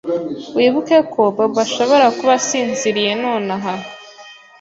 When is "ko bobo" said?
1.13-1.59